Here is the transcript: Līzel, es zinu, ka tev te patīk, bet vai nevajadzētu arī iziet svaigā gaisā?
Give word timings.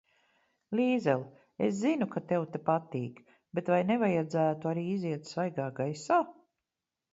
Līzel, 0.77 1.25
es 1.67 1.75
zinu, 1.81 2.07
ka 2.15 2.23
tev 2.31 2.47
te 2.55 2.63
patīk, 2.71 3.21
bet 3.59 3.71
vai 3.75 3.81
nevajadzētu 3.93 4.73
arī 4.73 4.89
iziet 4.97 5.33
svaigā 5.35 5.71
gaisā? 5.83 6.23